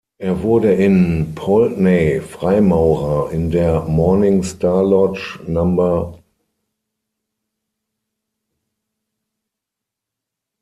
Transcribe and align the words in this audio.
Er 0.17 0.41
wurde 0.41 0.73
in 0.73 1.35
Poultney 1.35 2.21
Freimaurer 2.21 3.31
in 3.31 3.51
der 3.51 3.83
Morning 3.83 4.41
Star 4.41 4.81
Lodge 4.83 5.39
No. 5.45 6.17